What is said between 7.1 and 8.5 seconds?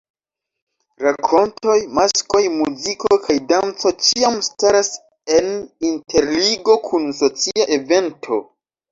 socia evento.